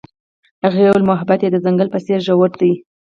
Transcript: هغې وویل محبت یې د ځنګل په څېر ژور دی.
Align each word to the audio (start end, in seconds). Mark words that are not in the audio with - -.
هغې 0.63 0.83
وویل 0.85 1.03
محبت 1.09 1.39
یې 1.43 1.49
د 1.51 1.57
ځنګل 1.65 1.87
په 1.91 1.99
څېر 2.05 2.19
ژور 2.27 2.51
دی. 2.61 2.71